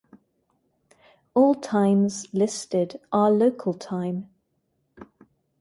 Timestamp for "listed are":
2.33-3.29